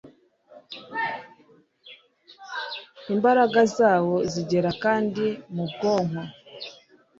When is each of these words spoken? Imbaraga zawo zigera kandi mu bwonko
Imbaraga 3.13 3.59
zawo 3.77 4.15
zigera 4.33 4.69
kandi 4.83 5.25
mu 5.53 5.63
bwonko 5.71 6.23